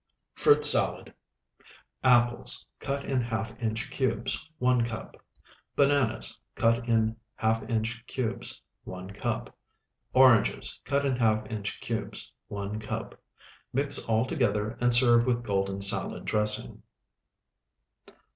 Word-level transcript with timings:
FRUIT 0.33 0.65
SALAD 0.65 1.13
Apples, 2.03 2.67
cut 2.79 3.05
in 3.05 3.21
half 3.21 3.53
inch 3.61 3.91
cubes, 3.91 4.49
1 4.57 4.83
cup. 4.83 5.15
Bananas, 5.75 6.39
cut 6.55 6.89
in 6.89 7.15
half 7.35 7.61
inch 7.69 8.03
cubes, 8.07 8.59
1 8.83 9.11
cup. 9.11 9.55
Oranges, 10.11 10.81
cut 10.85 11.05
in 11.05 11.17
half 11.17 11.45
inch 11.51 11.79
cubes, 11.81 12.33
1 12.47 12.79
cup. 12.79 13.13
Mix 13.73 14.03
all 14.09 14.25
together 14.25 14.75
and 14.81 14.91
serve 14.91 15.27
with 15.27 15.43
golden 15.43 15.81
salad 15.81 16.25
dressing. 16.25 16.81